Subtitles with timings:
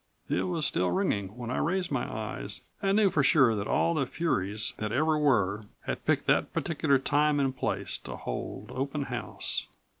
[0.29, 3.93] It was still ringing when I raised my eyes, and knew for sure that all
[3.93, 9.03] the furies that ever were had picked that particular time and place to hold open
[9.03, 9.67] house.